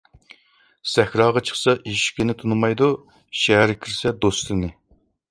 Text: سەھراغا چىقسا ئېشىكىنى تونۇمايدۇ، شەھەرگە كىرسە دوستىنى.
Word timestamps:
سەھراغا 0.91 1.41
چىقسا 1.49 1.75
ئېشىكىنى 1.91 2.35
تونۇمايدۇ، 2.39 2.87
شەھەرگە 3.41 3.77
كىرسە 3.83 4.15
دوستىنى. 4.25 4.71